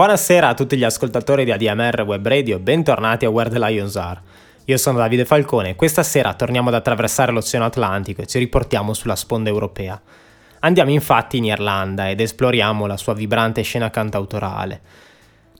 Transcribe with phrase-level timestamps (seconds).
[0.00, 4.18] Buonasera a tutti gli ascoltatori di ADMR Web Radio, bentornati a Where the Lions Are.
[4.64, 8.94] Io sono Davide Falcone e questa sera torniamo ad attraversare l'Oceano Atlantico e ci riportiamo
[8.94, 10.00] sulla sponda europea.
[10.60, 14.80] Andiamo infatti in Irlanda ed esploriamo la sua vibrante scena cantautorale.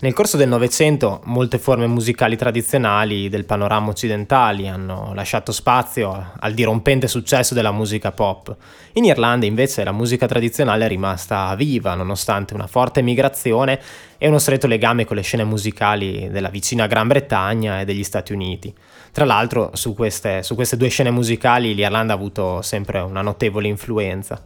[0.02, 6.54] Nel corso del Novecento molte forme musicali tradizionali del panorama occidentali hanno lasciato spazio al
[6.54, 8.56] dirompente successo della musica pop.
[8.94, 13.78] In Irlanda invece la musica tradizionale è rimasta viva nonostante una forte migrazione
[14.16, 18.32] e uno stretto legame con le scene musicali della vicina Gran Bretagna e degli Stati
[18.32, 18.74] Uniti.
[19.12, 23.68] Tra l'altro su queste, su queste due scene musicali l'Irlanda ha avuto sempre una notevole
[23.68, 24.42] influenza.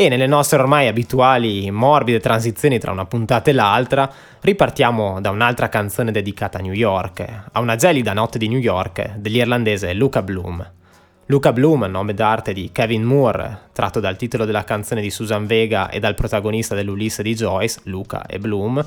[0.00, 4.08] E nelle nostre ormai abituali morbide transizioni tra una puntata e l'altra,
[4.40, 9.16] ripartiamo da un'altra canzone dedicata a New York, a una gelida notte di New York
[9.16, 10.64] dell'irlandese Luca Bloom.
[11.26, 15.90] Luca Bloom, nome d'arte di Kevin Moore, tratto dal titolo della canzone di Susan Vega
[15.90, 18.86] e dal protagonista dell'Ulisse di Joyce, Luca e Bloom,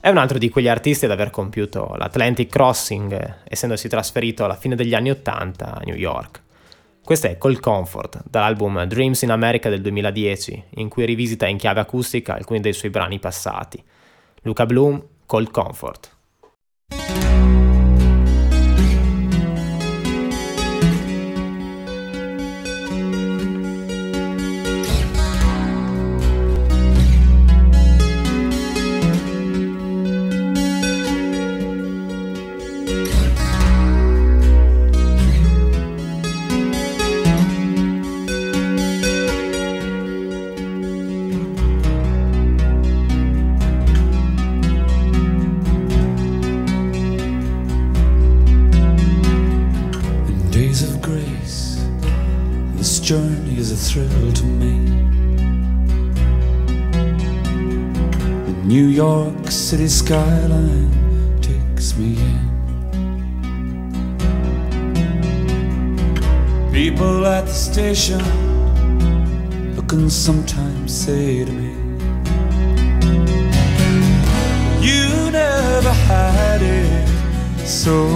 [0.00, 4.74] è un altro di quegli artisti ad aver compiuto l'Atlantic Crossing, essendosi trasferito alla fine
[4.74, 6.44] degli anni Ottanta a New York.
[7.06, 11.78] Questo è Cold Comfort, dall'album Dreams in America del 2010, in cui rivisita in chiave
[11.78, 13.80] acustica alcuni dei suoi brani passati.
[14.42, 16.16] Luca Bloom, Cold Comfort.
[60.06, 62.46] Skyline takes me in.
[66.72, 68.22] People at the station
[69.74, 71.72] look and sometimes say to me,
[74.80, 77.08] You never had it
[77.66, 78.06] so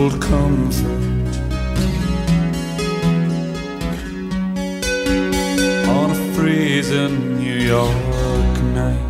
[0.00, 1.02] cold comfort.
[5.96, 9.08] On a freezing New York night.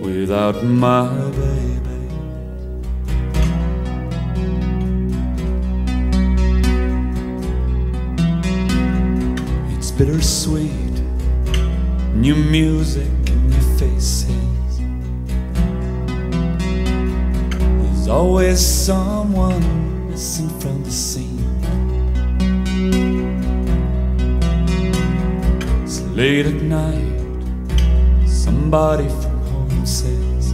[0.00, 0.97] without my
[18.38, 21.44] always someone missing from the scene.
[25.82, 30.52] It's late at night, somebody from home says,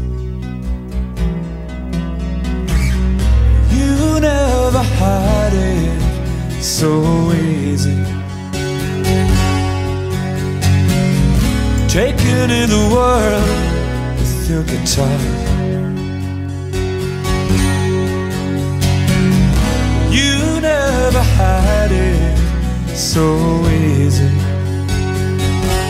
[3.77, 8.03] You never had it so easy.
[11.87, 15.54] Taken in the world with your guitar.
[21.35, 23.27] Had it so
[23.69, 24.31] easy.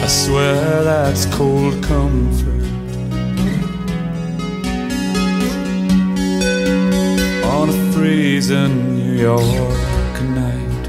[0.02, 2.64] I swear that's cold comfort.
[7.55, 10.85] On a freezing New York night.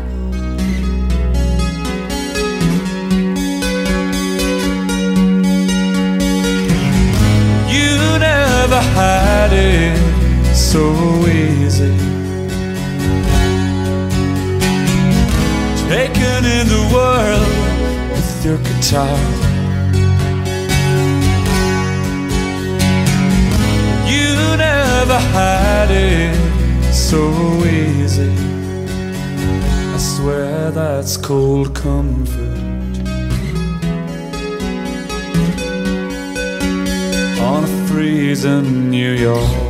[7.75, 10.83] You never had it so
[11.27, 12.14] easy.
[16.35, 19.17] Taken in the world with your guitar.
[24.05, 27.31] You never had it so
[27.63, 28.35] easy.
[29.93, 32.39] I swear that's cold comfort.
[37.39, 39.64] On a freezing New York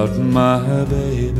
[0.00, 1.39] Without my baby.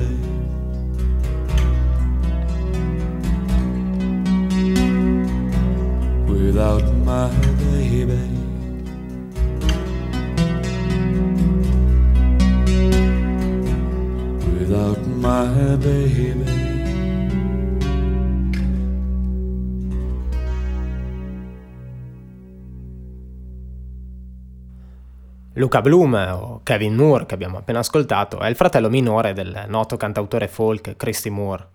[25.61, 29.99] Luca Bloom, o Kevin Moore, che abbiamo appena ascoltato, è il fratello minore del noto
[29.99, 31.67] cantautore folk Christy Moore.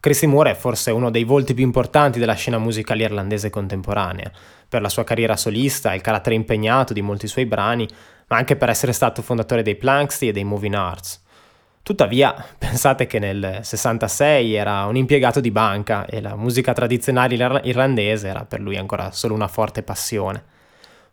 [0.00, 4.32] Christy Moore è forse uno dei volti più importanti della scena musicale irlandese contemporanea,
[4.66, 7.86] per la sua carriera solista e il carattere impegnato di molti suoi brani,
[8.28, 11.22] ma anche per essere stato fondatore dei Planksty e dei Moving Arts.
[11.82, 17.34] Tuttavia, pensate che nel 66 era un impiegato di banca e la musica tradizionale
[17.64, 20.54] irlandese era per lui ancora solo una forte passione.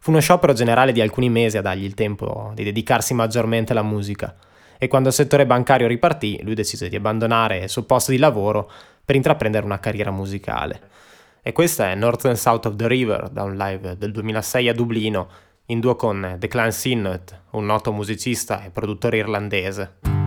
[0.04, 3.84] Fu uno sciopero generale di alcuni mesi a dargli il tempo di dedicarsi maggiormente alla
[3.84, 4.36] musica
[4.78, 8.70] e quando il settore bancario ripartì lui decise di abbandonare il suo posto di lavoro
[9.06, 10.82] per intraprendere una carriera musicale.
[11.42, 14.74] E questa è North and South of the River da un live del 2006 a
[14.74, 15.30] Dublino
[15.68, 20.23] in duo con Declan Sinnott, un noto musicista e produttore irlandese.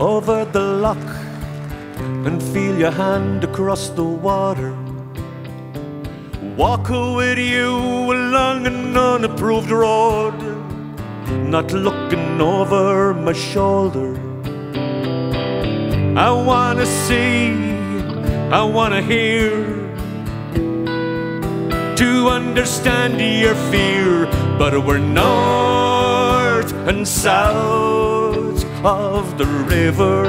[0.00, 1.08] Over the lock
[2.26, 4.76] and feel your hand across the water.
[6.56, 7.70] Walk with you
[8.12, 10.34] along an unapproved road,
[11.28, 14.14] not looking over my shoulder.
[16.18, 17.52] I wanna see,
[18.50, 19.50] I wanna hear,
[21.96, 24.26] to understand your fear,
[24.58, 28.05] but we're north and south
[28.86, 30.26] of the river.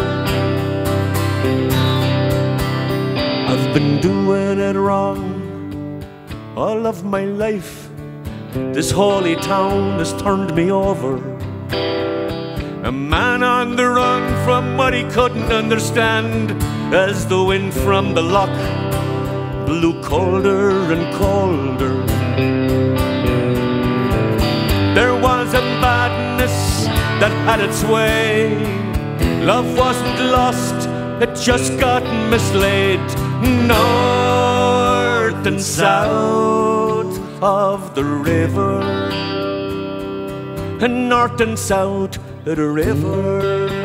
[3.47, 6.03] I've been doing it wrong
[6.55, 7.89] all of my life.
[8.73, 11.17] This holy town has turned me over.
[12.83, 16.51] A man on the run from what he couldn't understand
[16.91, 18.57] as the wind from the loch
[19.67, 23.06] blew colder and colder.
[27.19, 28.55] That had its way.
[29.43, 30.87] Love wasn't lost,
[31.21, 32.99] it just got mislaid.
[33.67, 38.81] North and south of the river,
[40.81, 43.76] and north and south of the river.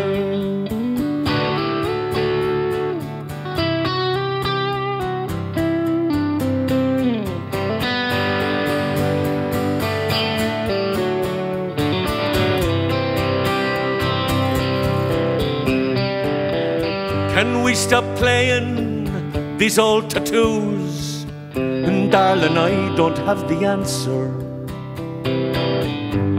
[17.93, 21.27] Stop playing these old tattoos?
[21.55, 24.33] And darling, I don't have the answer.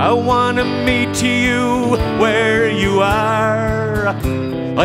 [0.01, 4.07] I wanna meet you where you are.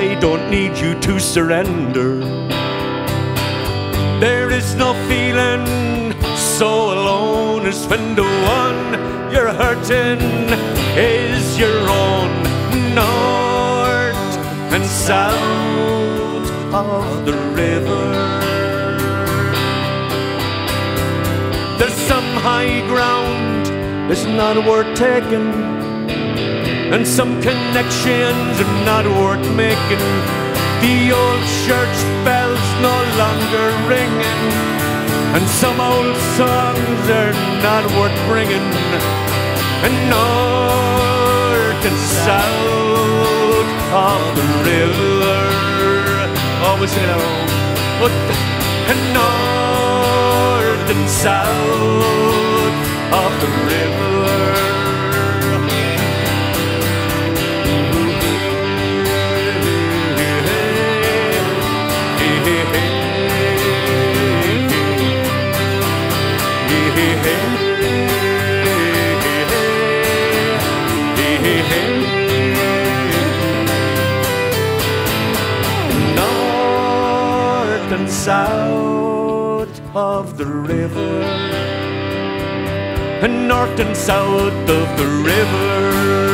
[0.02, 2.10] I don't need you to surrender.
[4.20, 5.64] There is no feeling
[6.36, 8.28] so alone as when the
[8.60, 8.80] one
[9.32, 10.20] you're hurting
[10.98, 12.30] is your own.
[12.94, 14.32] North
[14.74, 15.97] and south
[16.74, 18.12] of the river.
[21.78, 23.66] There's some high ground
[24.08, 25.48] that's not worth taking,
[26.92, 30.04] and some connections are not worth making.
[30.84, 34.42] The old church bells no longer ringing,
[35.34, 37.32] and some old songs are
[37.64, 38.68] not worth bringing.
[39.86, 45.67] And north and south of the river
[46.68, 47.46] always know,
[48.90, 52.74] and north and south
[53.20, 54.47] of the river.
[78.08, 81.24] south of the river.
[83.20, 86.26] And north and south of the river.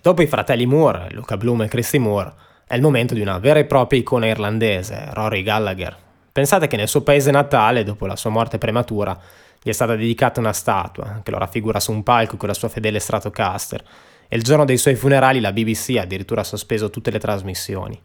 [0.00, 2.32] Dopo i fratelli Moore, Luca Bloom e Christy Moore,
[2.66, 5.96] è il momento di una vera e propria icona irlandese, Rory Gallagher.
[6.30, 9.18] Pensate che nel suo paese natale, dopo la sua morte prematura,
[9.66, 12.68] gli è stata dedicata una statua che lo raffigura su un palco con la sua
[12.68, 13.82] fedele Stratocaster
[14.28, 17.98] e il giorno dei suoi funerali la BBC ha addirittura sospeso tutte le trasmissioni.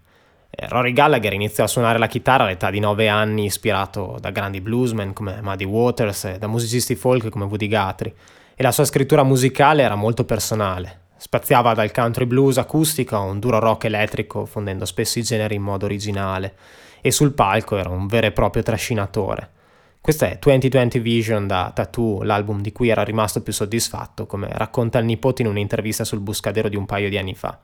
[0.50, 4.62] E Rory Gallagher iniziò a suonare la chitarra all'età di 9 anni ispirato da grandi
[4.62, 8.13] bluesmen come Muddy Waters e da musicisti folk come Woody Guthrie
[8.56, 11.08] e la sua scrittura musicale era molto personale.
[11.18, 15.63] Spaziava dal country blues acustico a un duro rock elettrico fondendo spesso i generi in
[15.63, 16.56] modo originale
[17.01, 19.58] e sul palco era un vero e proprio trascinatore.
[20.01, 24.98] Questo è 2020 Vision da Tattoo, l'album di cui era rimasto più soddisfatto, come racconta
[24.98, 27.60] il nipote in un'intervista sul Buscadero di un paio di anni fa.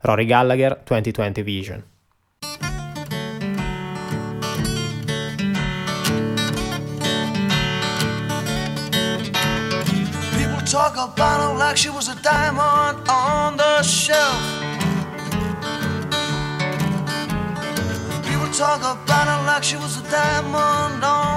[0.00, 1.84] Rory Gallagher, 2020 Vision.
[10.68, 14.42] Talk about her like she was a diamond on the shelf.
[18.26, 21.35] People talk about her like she was a diamond on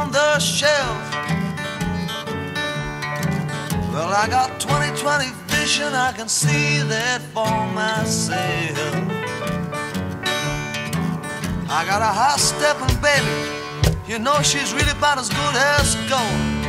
[4.11, 8.37] I got 2020 vision, I can see that for myself.
[11.69, 16.59] I got a high stepping baby, you know she's really about as good as gold.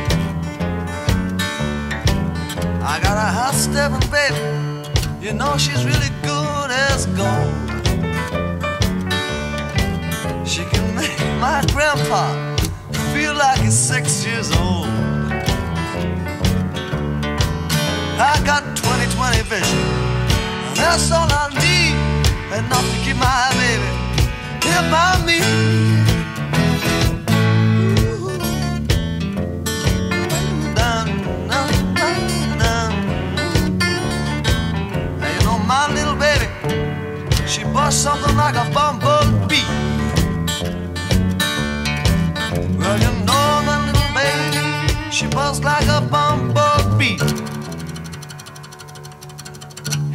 [2.83, 4.41] I got a hot stepping baby.
[5.23, 7.53] You know she's really good as gold.
[10.47, 12.55] She can make my grandpa
[13.13, 15.10] feel like he's six years old.
[18.21, 19.79] I got 20/20 vision.
[20.67, 21.95] and That's all I need.
[22.53, 23.89] Enough to keep my baby
[24.61, 25.39] here by me.
[30.77, 31.07] Dun,
[31.49, 32.93] dun, dun, dun.
[35.19, 36.47] Now you know my little baby,
[37.47, 39.65] she busts something like a bumblebee.
[42.79, 47.30] Well, you know my little baby, she busts like a bumblebee.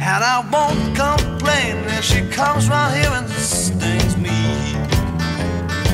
[0.09, 4.73] And I won't complain if she comes round here and stings me.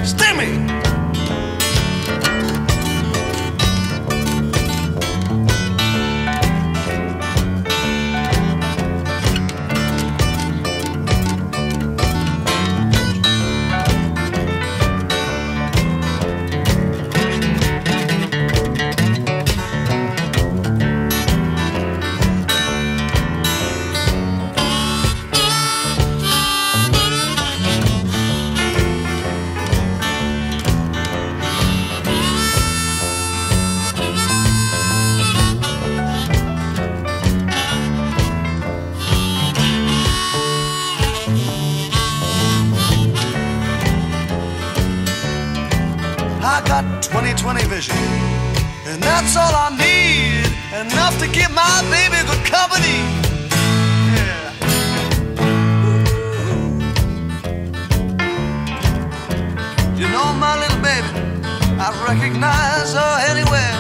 [0.06, 0.83] Sting me!
[46.66, 47.96] Got 20/20 vision,
[48.88, 50.48] and that's all I need.
[50.74, 52.98] Enough to give my baby good company.
[54.18, 54.50] Yeah.
[60.00, 61.10] You know my little baby,
[61.86, 63.76] I recognize her anywhere.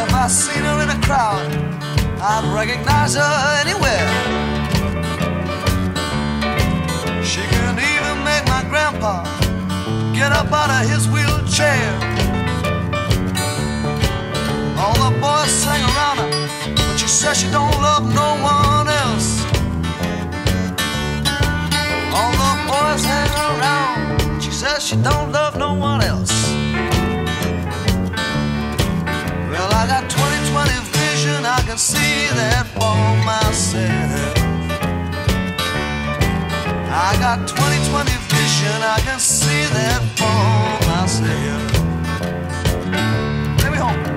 [0.00, 1.46] If I seen her in a crowd,
[2.20, 4.43] I'd recognize her anywhere.
[10.14, 11.90] Get up out of his wheelchair.
[14.78, 16.30] All the boys sing around her,
[16.76, 19.42] but she says she don't love no one else.
[22.14, 26.32] All the boys hang around, she says she don't love no one else.
[29.50, 34.36] Well, I got 20/20 vision, I can see that for myself.
[37.08, 38.23] I got 20/20
[38.64, 41.72] vision, I can see that for myself.
[43.60, 44.13] Take me home.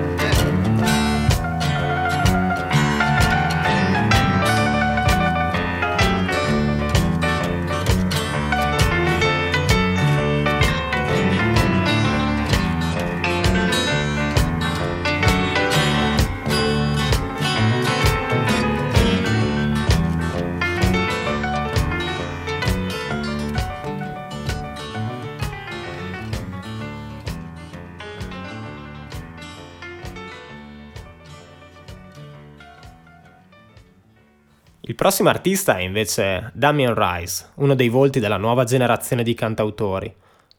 [34.98, 40.12] Prossimo artista è invece Damien Rice, uno dei volti della nuova generazione di cantautori.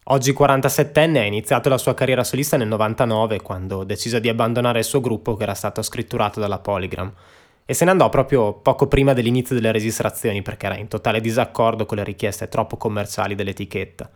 [0.06, 4.86] Oggi 47enne ha iniziato la sua carriera solista nel 99 quando decise di abbandonare il
[4.86, 7.12] suo gruppo che era stato scritturato dalla Polygram
[7.66, 11.86] e se ne andò proprio poco prima dell'inizio delle registrazioni perché era in totale disaccordo
[11.86, 14.10] con le richieste troppo commerciali dell'etichetta.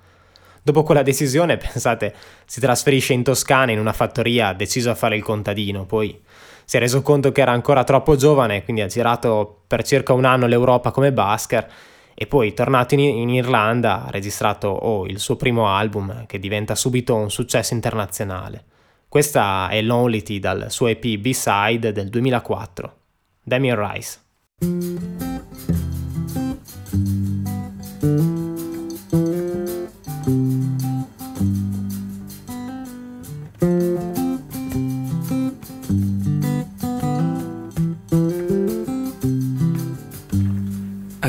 [0.63, 2.15] Dopo quella decisione, pensate,
[2.45, 6.17] si trasferisce in Toscana in una fattoria deciso a fare il contadino, poi
[6.65, 10.25] si è reso conto che era ancora troppo giovane, quindi ha girato per circa un
[10.25, 11.71] anno l'Europa come basker
[12.15, 16.75] e poi tornato in, in Irlanda ha registrato oh, il suo primo album che diventa
[16.75, 18.65] subito un successo internazionale.
[19.09, 22.95] Questa è Lonely dal suo EP B-Side del 2004,
[23.43, 24.21] Damien Rice.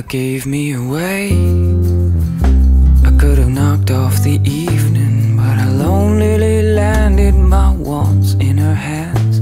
[0.09, 1.31] Gave me away.
[3.05, 8.75] I could have knocked off the evening, but I lonely landed my wants in her
[8.75, 9.39] hands.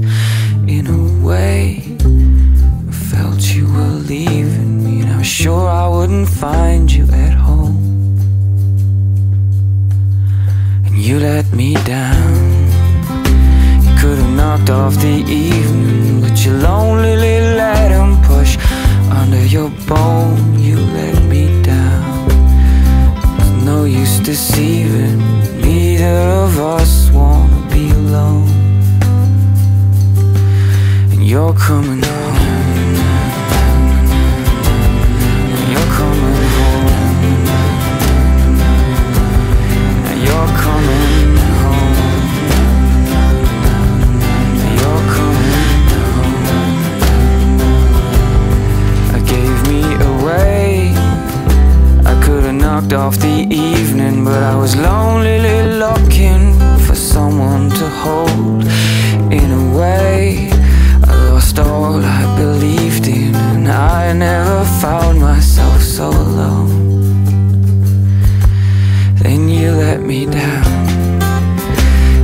[0.67, 1.81] In a way,
[2.89, 7.33] I felt you were leaving me, and I was sure I wouldn't find you at
[7.33, 7.77] home.
[10.85, 12.33] And you let me down.
[13.83, 18.57] You could have knocked off the evening, but you lonely let him push
[19.11, 20.42] under your bone,
[24.33, 25.19] deceiving,
[25.61, 28.49] neither of us wanna be alone.
[31.11, 32.22] And you're coming home.
[52.73, 55.37] Knocked off the evening, but I was lonely
[55.83, 58.63] looking for someone to hold.
[59.31, 60.49] In a way,
[61.07, 66.71] I lost all I believed in, and I never found myself so alone.
[69.21, 70.73] Then you let me down.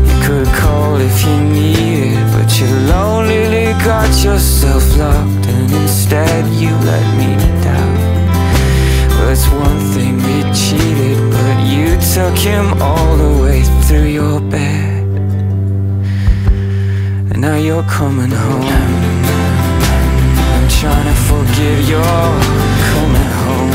[0.07, 6.71] You could call if you needed, but you lonely got yourself locked, and instead you
[6.91, 7.29] let me
[7.63, 7.98] down.
[9.31, 15.03] It's one thing we cheated, but you took him all the way through your bed.
[17.29, 18.65] And now you're coming home.
[20.53, 22.33] I'm trying to forgive you're
[22.89, 23.73] coming home.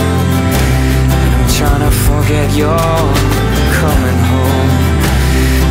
[1.38, 3.06] I'm trying to forget you're
[3.78, 4.72] coming home.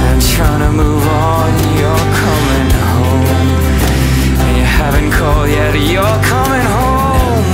[0.08, 3.28] I'm trying to move on, you're coming home.
[4.44, 7.46] And you haven't called yet, you're coming home.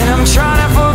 [0.00, 0.85] And I'm trying to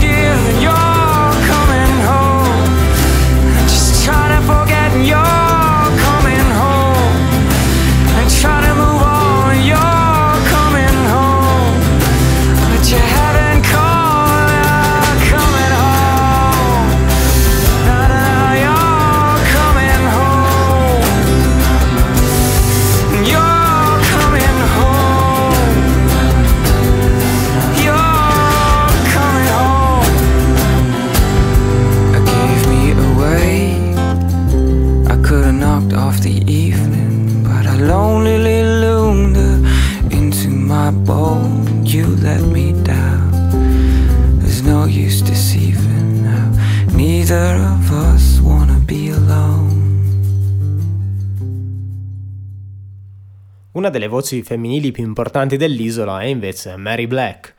[53.91, 57.53] delle voci femminili più importanti dell'isola è invece Mary Black.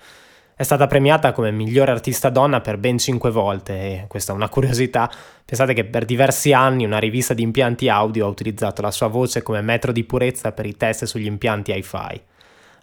[0.55, 4.49] È stata premiata come migliore artista donna per ben cinque volte e questa è una
[4.49, 5.11] curiosità.
[5.45, 9.43] Pensate che per diversi anni una rivista di impianti audio ha utilizzato la sua voce
[9.43, 12.21] come metro di purezza per i test sugli impianti hi-fi.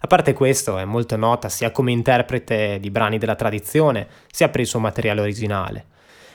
[0.02, 4.60] A parte questo, è molto nota sia come interprete di brani della tradizione, sia per
[4.60, 5.84] il suo materiale originale.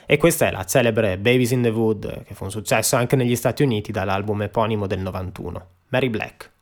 [0.05, 3.35] E questa è la celebre Babies in the Wood, che fu un successo anche negli
[3.35, 6.53] Stati Uniti dall'album eponimo del 91, Mary Black.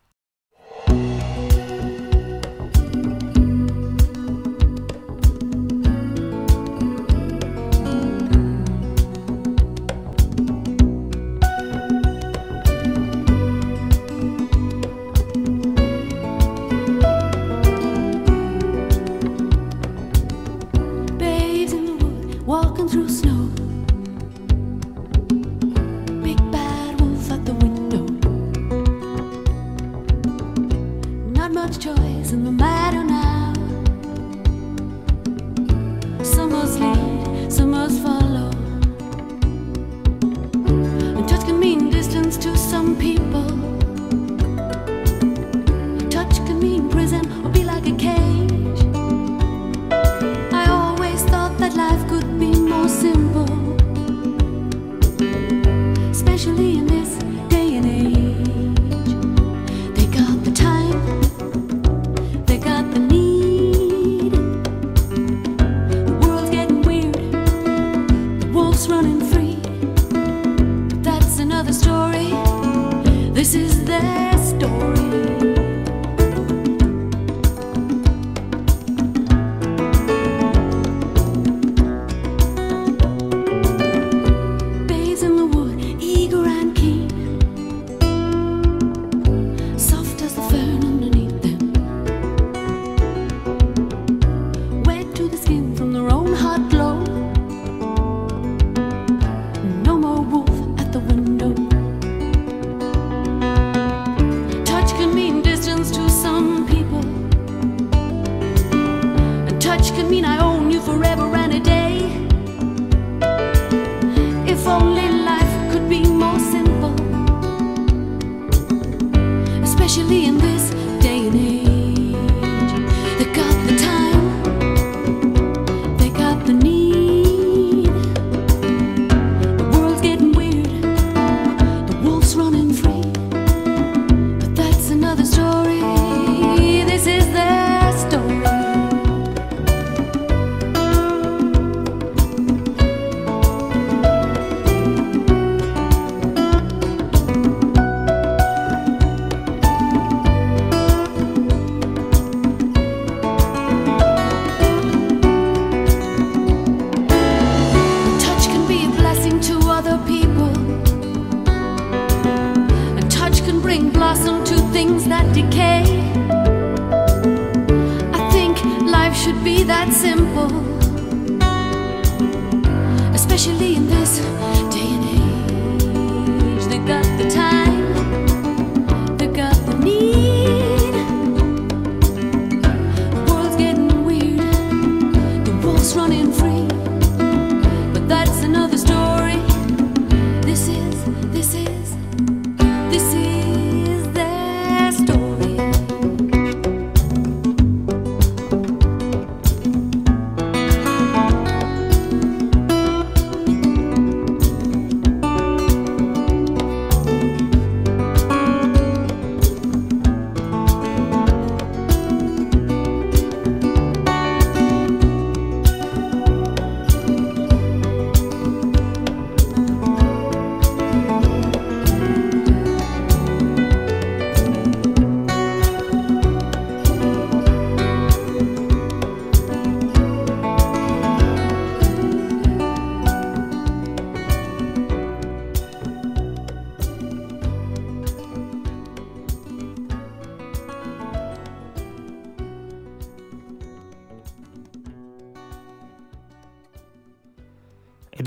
[85.23, 85.69] Сыну
[86.01, 86.22] и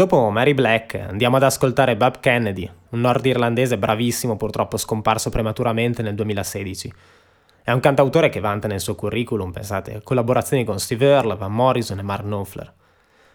[0.07, 6.15] dopo Mary Black andiamo ad ascoltare Bob Kennedy, un nordirlandese bravissimo purtroppo scomparso prematuramente nel
[6.15, 6.93] 2016.
[7.65, 11.99] È un cantautore che vanta nel suo curriculum, pensate, collaborazioni con Steve Earle, Van Morrison
[11.99, 12.73] e Mark Knopfler.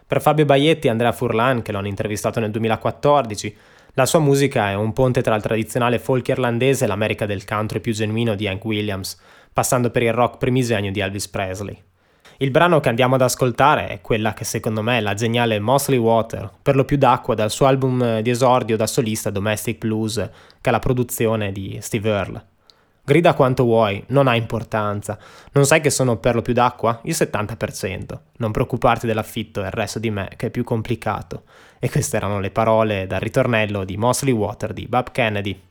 [0.08, 3.58] Per Fabio Baietti e Andrea Furlan, che l'hanno intervistato nel 2014,
[3.96, 7.82] la sua musica è un ponte tra il tradizionale folk irlandese e l'America del country
[7.82, 9.20] più genuino di Hank Williams,
[9.52, 11.78] passando per il rock primigenio di Elvis Presley.
[12.42, 16.00] Il brano che andiamo ad ascoltare è quella che secondo me è la geniale Mosley
[16.00, 20.28] Water, per lo più d'acqua dal suo album di esordio da solista Domestic Blues,
[20.60, 22.46] che ha la produzione di Steve Earle.
[23.04, 25.20] Grida quanto vuoi, non ha importanza.
[25.52, 27.00] Non sai che sono per lo più d'acqua?
[27.04, 28.20] Il 70%.
[28.38, 31.44] Non preoccuparti dell'affitto e il resto di me che è più complicato.
[31.78, 35.62] E queste erano le parole dal ritornello di Mosley Water di Bob Kennedy.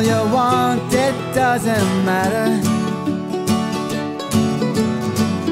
[0.00, 2.48] All you want, it doesn't matter.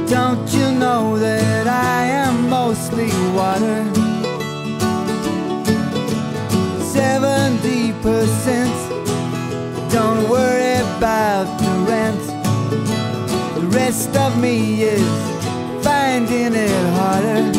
[0.06, 3.84] Don't you know that I am mostly water?
[6.82, 8.74] Seventy percent.
[9.90, 12.24] Don't worry about the rent.
[13.54, 17.57] The rest of me is finding it harder.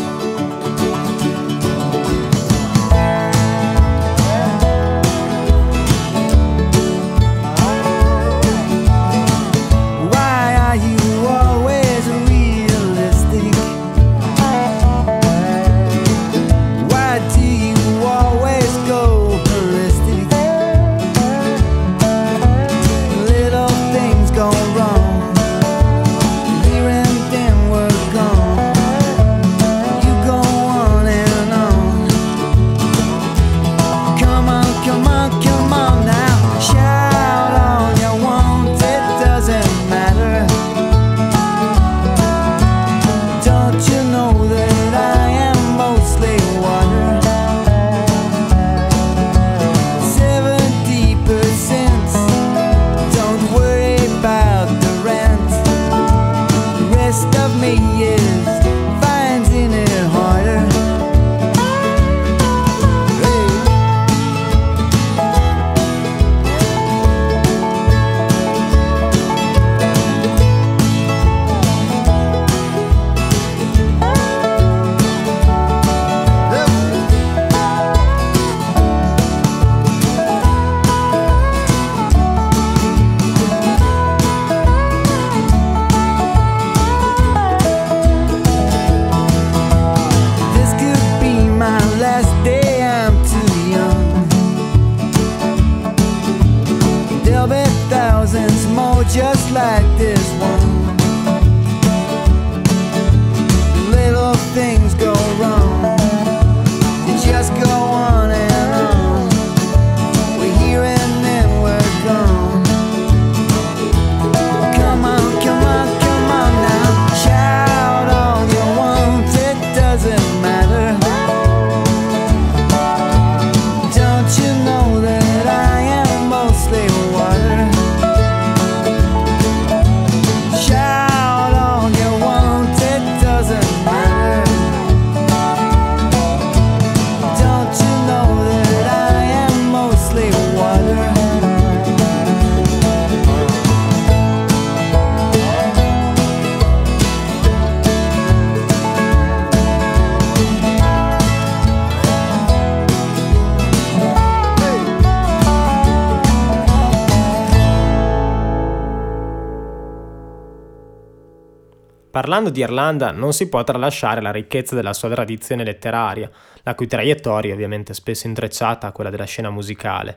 [162.29, 166.29] Parlando di Irlanda non si può tralasciare la ricchezza della sua tradizione letteraria,
[166.61, 170.15] la cui traiettoria è ovviamente spesso intrecciata a quella della scena musicale.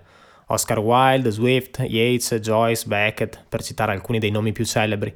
[0.49, 5.11] Oscar Wilde, Swift, Yeats, Joyce, Beckett, per citare alcuni dei nomi più celebri.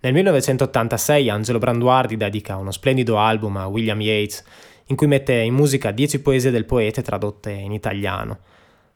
[0.00, 4.42] Nel 1986 Angelo Branduardi dedica uno splendido album a William Yeats,
[4.86, 8.38] in cui mette in musica dieci poesie del poeta tradotte in italiano.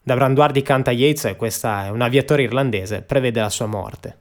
[0.03, 4.17] Da Branduardi canta Yeats e questa è un aviatore irlandese, prevede la sua morte.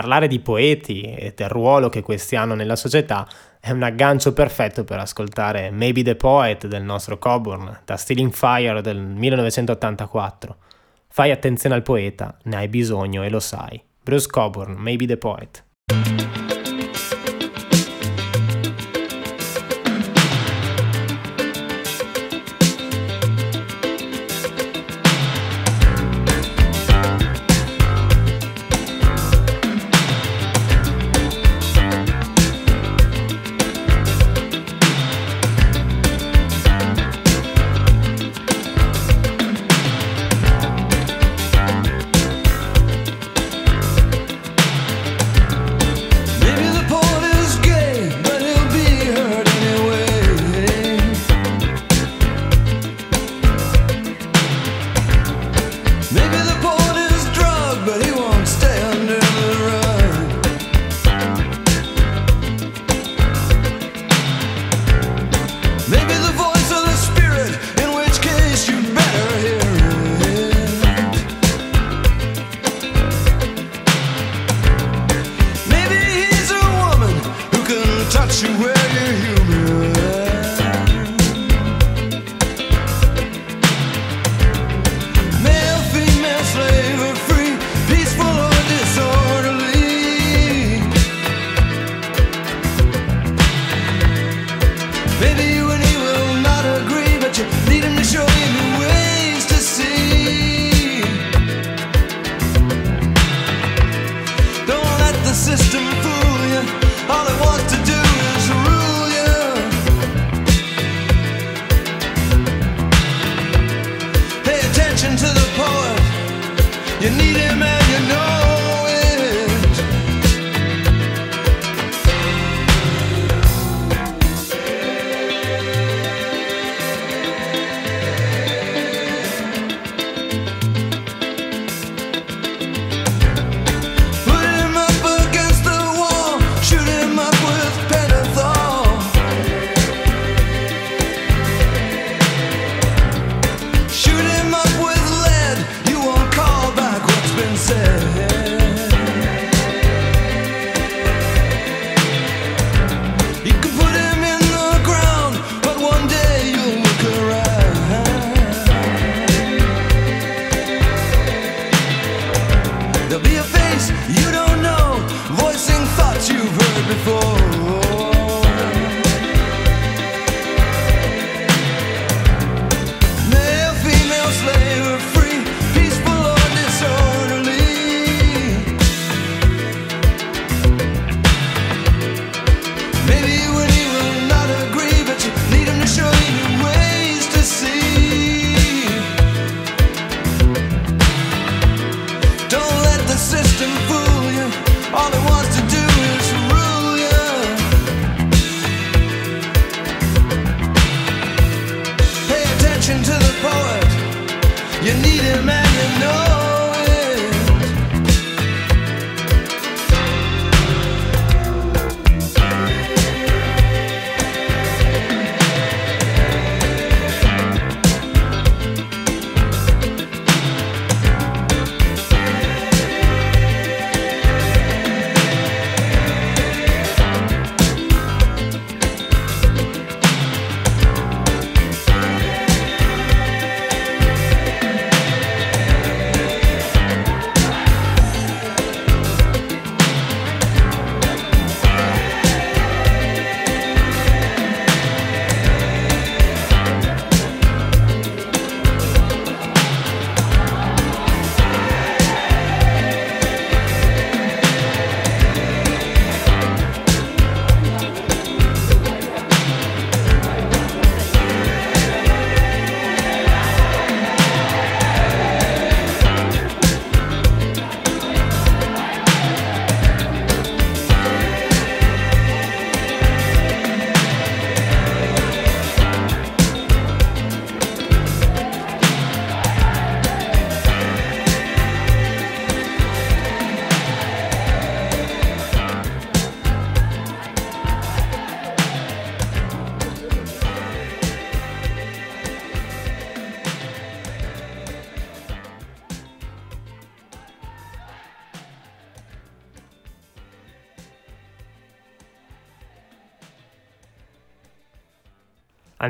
[0.00, 3.28] Parlare di poeti e del ruolo che questi hanno nella società
[3.60, 8.80] è un aggancio perfetto per ascoltare Maybe the Poet del nostro Coburn, da Stealing Fire
[8.80, 10.56] del 1984.
[11.06, 13.78] Fai attenzione al poeta, ne hai bisogno e lo sai.
[14.02, 15.64] Bruce Coburn, Maybe the Poet.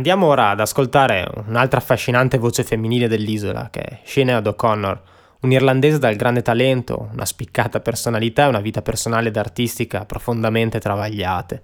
[0.01, 5.03] Andiamo ora ad ascoltare un'altra affascinante voce femminile dell'isola, che è Sinead O'Connor,
[5.41, 10.81] un irlandese dal grande talento, una spiccata personalità e una vita personale ed artistica profondamente
[10.81, 11.63] travagliate.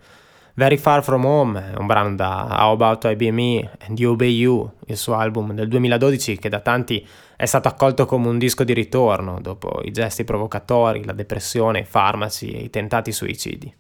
[0.53, 4.37] Very Far From Home è un brano da How About I Be and You Obey
[4.37, 8.65] You, il suo album del 2012 che da tanti è stato accolto come un disco
[8.65, 13.75] di ritorno dopo i gesti provocatori, la depressione, i farmaci e i tentati suicidi.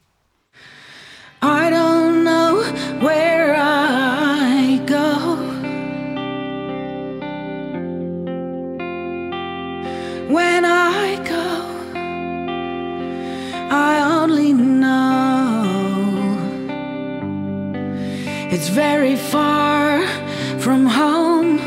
[1.43, 2.63] I don't know
[3.03, 3.36] where
[10.29, 11.47] when I go.
[13.71, 15.65] I only know
[18.53, 20.05] it's very far
[20.59, 21.59] from home.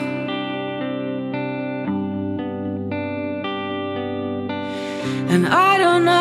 [5.30, 6.19] And I don't know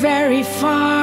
[0.00, 0.95] very far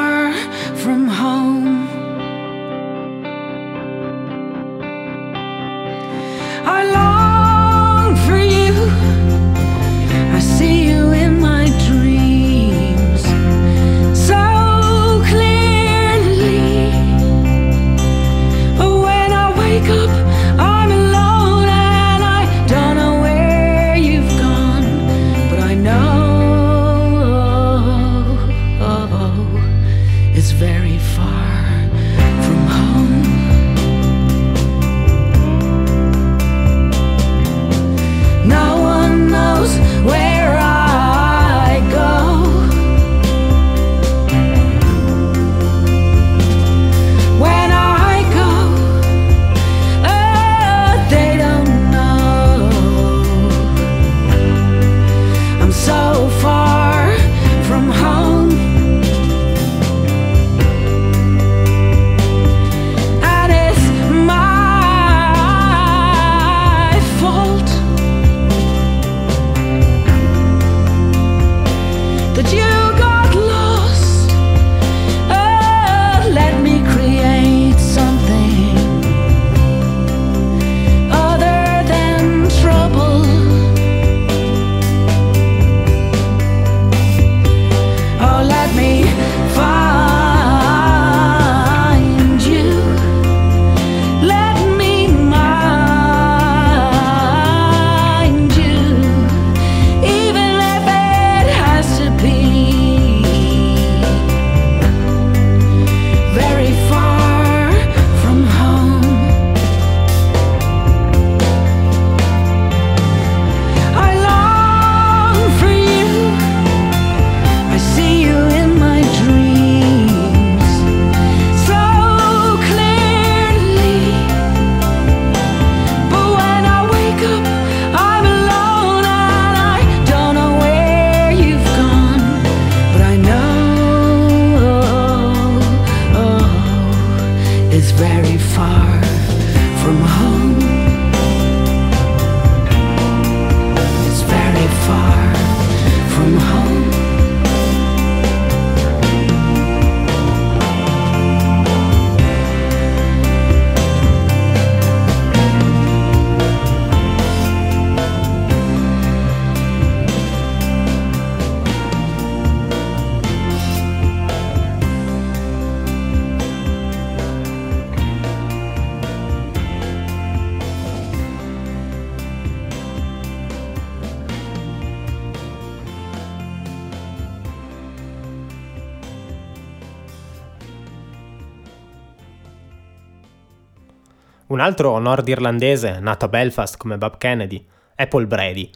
[184.64, 188.70] altro nordirlandese nato a Belfast come Bob Kennedy è Paul Brady.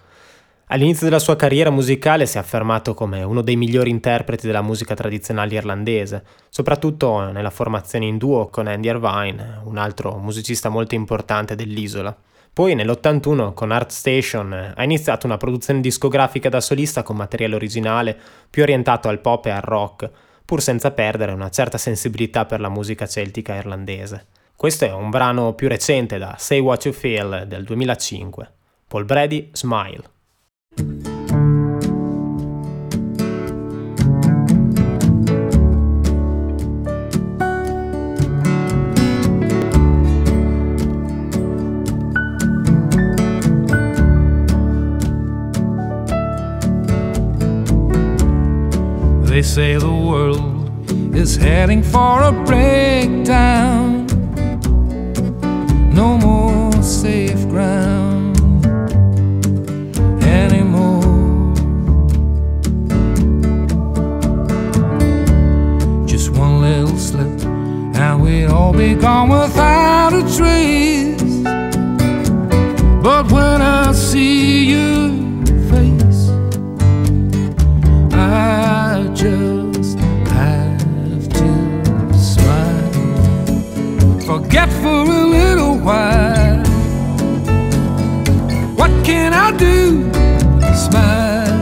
[0.67, 4.95] All'inizio della sua carriera musicale si è affermato come uno dei migliori interpreti della musica
[4.95, 11.55] tradizionale irlandese, soprattutto nella formazione in duo con Andy Irvine, un altro musicista molto importante
[11.55, 12.13] dell'isola.
[12.51, 18.17] Poi nell'81 con Art Station ha iniziato una produzione discografica da solista con materiale originale
[18.49, 20.09] più orientato al pop e al rock,
[20.43, 24.25] pur senza perdere una certa sensibilità per la musica celtica irlandese.
[24.57, 28.51] Questo è un brano più recente da Say What You Feel del 2005.
[28.87, 30.01] Paul Brady, Smile.
[49.23, 53.96] They say the world is heading for a breakdown.
[55.97, 58.37] No more safe ground
[60.23, 61.55] anymore.
[66.05, 67.41] Just one little slip,
[67.95, 71.41] and we'd all be gone without a trace.
[73.01, 75.09] But when I see your
[75.71, 76.29] face,
[78.13, 79.56] I just
[84.27, 86.61] Forget for a little while.
[88.75, 90.03] What can I do?
[90.75, 91.57] Smile.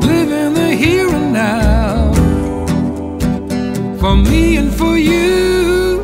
[0.00, 2.12] Live in the here and now.
[4.00, 6.02] For me and for you.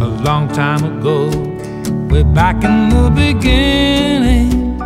[0.00, 1.30] A long time ago,
[2.10, 4.76] way back in the beginning.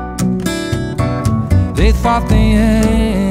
[1.74, 3.21] They thought the ending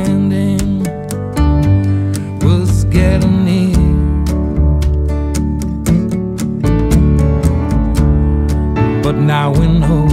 [9.12, 10.08] But now we know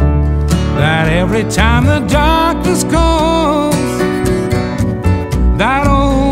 [0.75, 3.77] that every time the darkness comes,
[5.57, 6.28] that old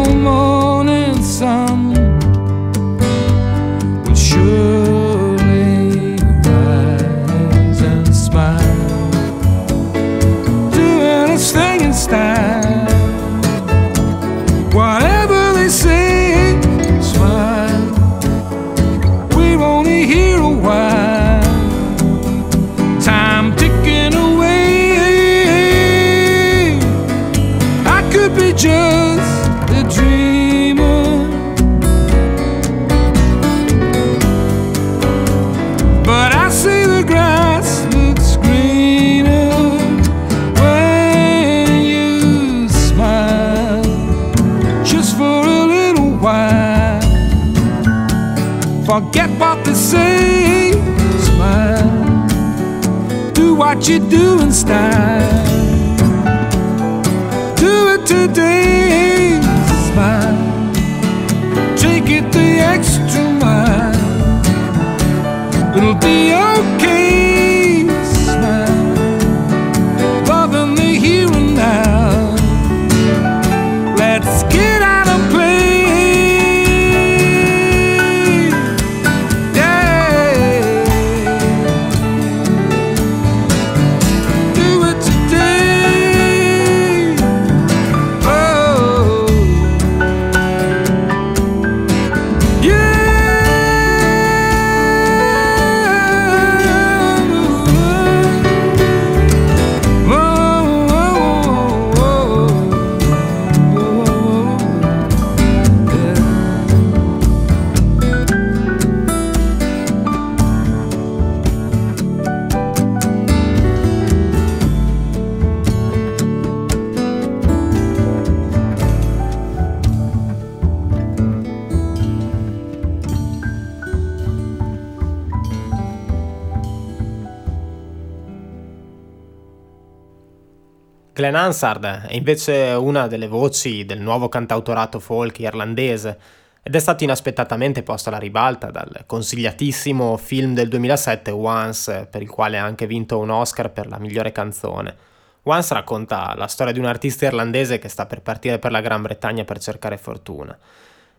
[131.27, 136.17] Glenn Hansard è invece una delle voci del nuovo cantautorato folk irlandese
[136.63, 142.31] ed è stato inaspettatamente posto alla ribalta dal consigliatissimo film del 2007 Once, per il
[142.31, 144.95] quale ha anche vinto un Oscar per la migliore canzone.
[145.43, 149.03] Once racconta la storia di un artista irlandese che sta per partire per la Gran
[149.03, 150.57] Bretagna per cercare fortuna.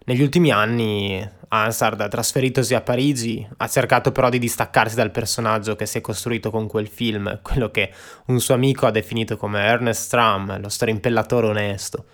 [0.08, 5.86] Negli ultimi anni Hansard, trasferitosi a Parigi, ha cercato però di distaccarsi dal personaggio che
[5.86, 7.92] si è costruito con quel film, quello che
[8.28, 12.06] un suo amico ha definito come Ernest Stram, lo strimpellatore onesto.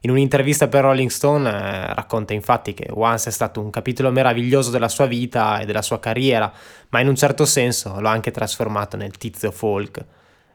[0.00, 4.70] In un'intervista per Rolling Stone eh, racconta infatti che Once è stato un capitolo meraviglioso
[4.70, 6.50] della sua vita e della sua carriera,
[6.88, 10.02] ma in un certo senso lo ha anche trasformato nel tizio folk.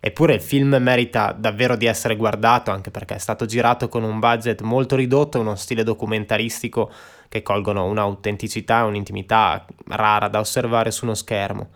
[0.08, 4.20] Eppure il film merita davvero di essere guardato anche perché è stato girato con un
[4.20, 6.90] budget molto ridotto e uno stile documentaristico
[7.28, 11.72] che colgono un'autenticità e un'intimità rara da osservare su uno schermo.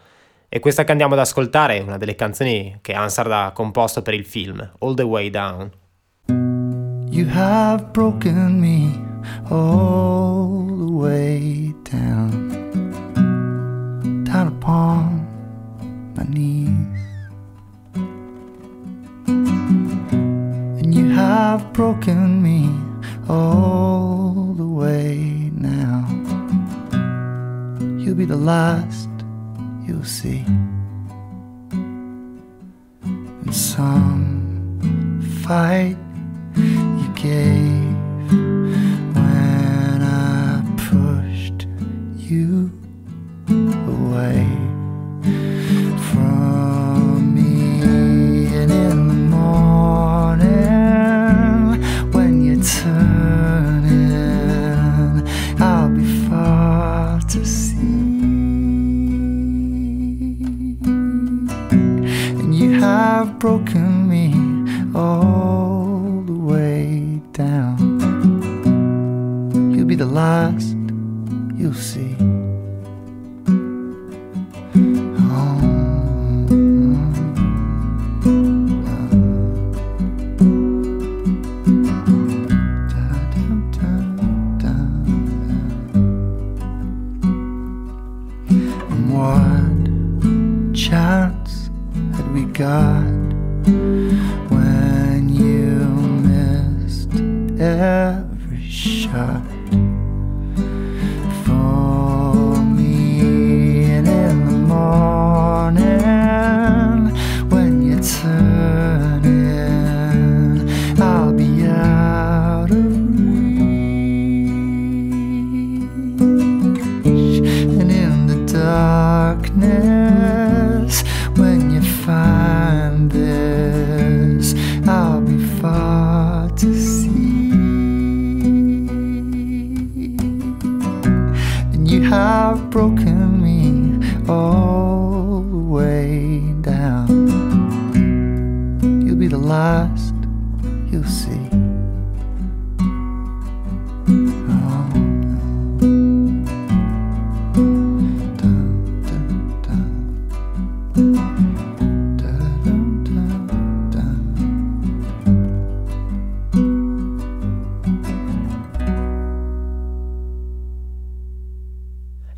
[0.47, 4.13] E questa che andiamo ad ascoltare è una delle canzoni che Hansard ha composto per
[4.13, 5.69] il film, All the Way Down.
[7.09, 8.97] You have broken me
[9.49, 12.47] all the way down,
[14.23, 15.30] down upon
[21.31, 22.69] have broken me
[23.29, 26.05] all the way now.
[28.01, 29.09] You'll be the last
[29.85, 30.43] you'll see.
[33.43, 35.97] And some fight
[36.57, 37.95] you gave
[39.15, 41.65] when I pushed
[42.17, 42.69] you
[43.87, 44.60] away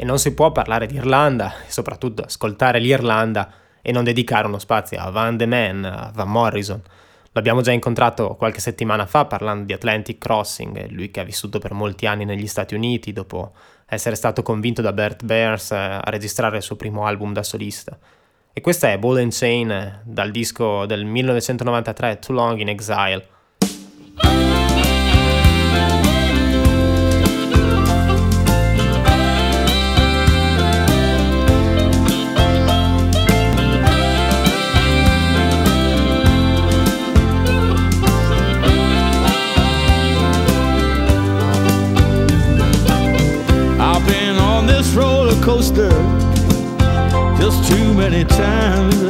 [0.03, 3.49] E non si può parlare di Irlanda e soprattutto ascoltare l'Irlanda
[3.81, 6.81] e non dedicare uno spazio a Van de Man, a Van Morrison.
[7.31, 11.71] L'abbiamo già incontrato qualche settimana fa parlando di Atlantic Crossing, lui che ha vissuto per
[11.71, 13.53] molti anni negli Stati Uniti dopo
[13.85, 17.97] essere stato convinto da Bert Bears eh, a registrare il suo primo album da solista.
[18.51, 23.25] E questa è Ball and Chain eh, dal disco del 1993 Too Long in Exile.
[48.25, 49.02] Time.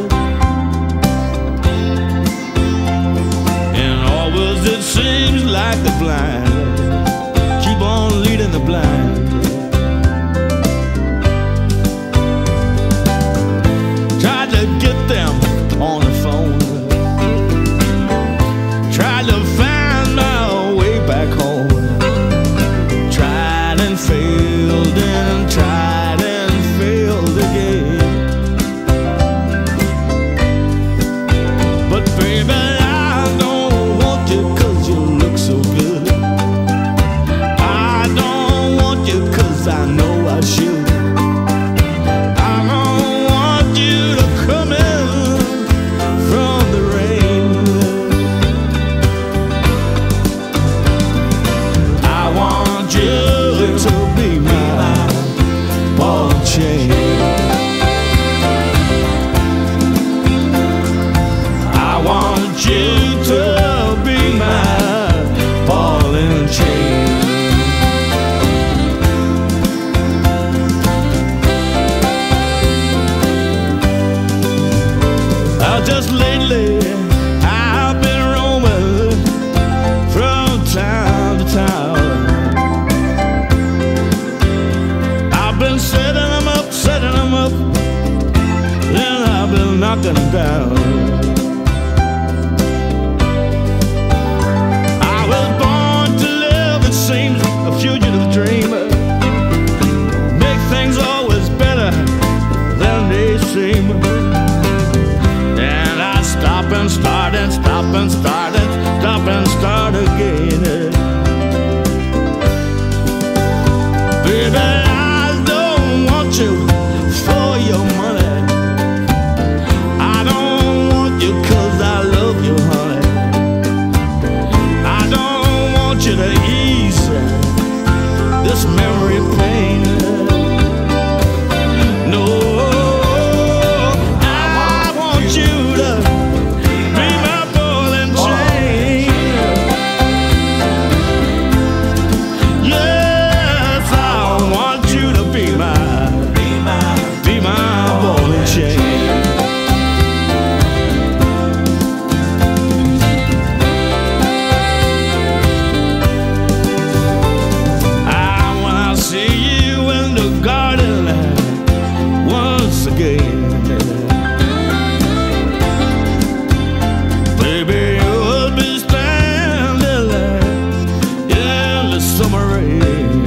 [172.64, 173.23] right.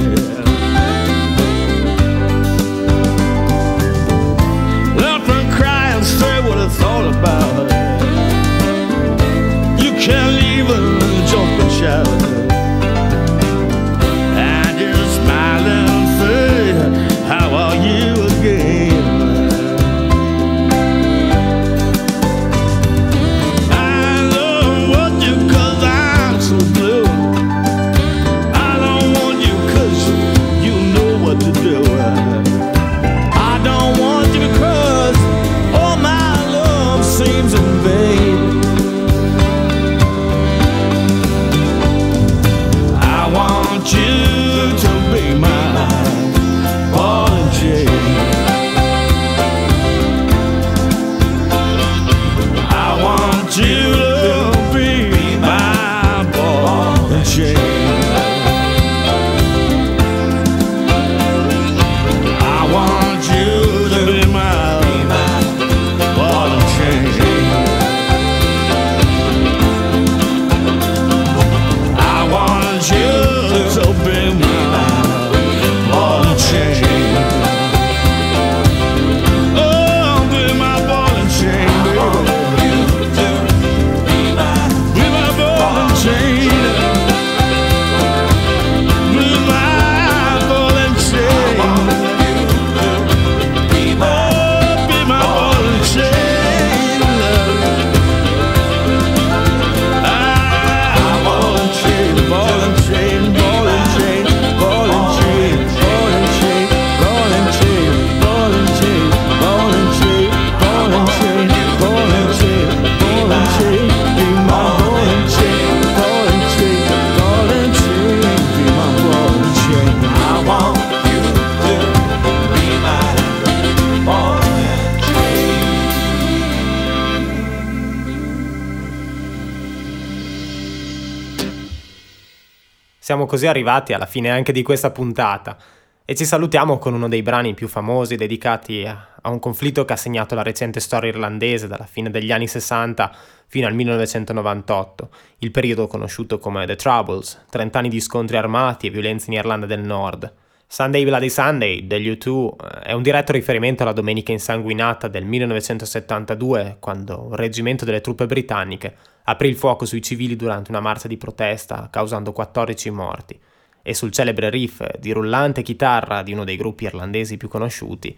[133.07, 135.55] Siamo così arrivati alla fine anche di questa puntata
[136.03, 139.95] e ci salutiamo con uno dei brani più famosi dedicati a un conflitto che ha
[139.95, 143.15] segnato la recente storia irlandese dalla fine degli anni 60
[143.47, 148.89] fino al 1998, il periodo conosciuto come The Troubles, 30 anni di scontri armati e
[148.89, 150.33] violenze in Irlanda del Nord.
[150.69, 156.75] Sunday Bloody Sunday degli U2 eh, è un diretto riferimento alla Domenica insanguinata del 1972,
[156.81, 158.93] quando un reggimento delle truppe britanniche
[159.23, 163.39] aprì il fuoco sui civili durante una marcia di protesta, causando 14 morti,
[163.81, 168.15] e sul celebre riff di rullante chitarra di uno dei gruppi irlandesi più conosciuti,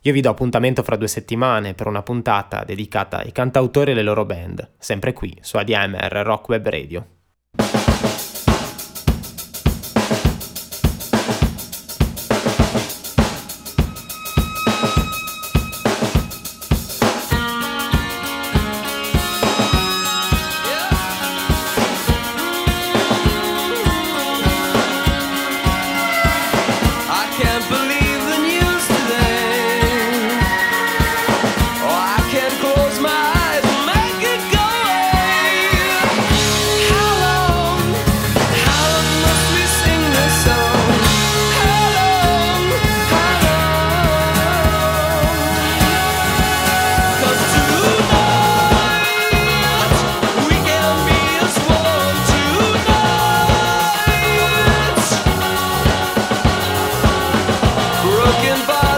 [0.00, 4.02] io vi do appuntamento fra due settimane per una puntata dedicata ai cantautori e alle
[4.02, 7.06] loro band, sempre qui su ADMR Rock Web Radio.
[58.66, 58.89] Bye.